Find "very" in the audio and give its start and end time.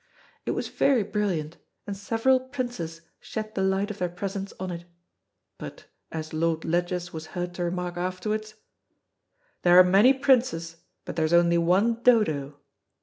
0.67-1.03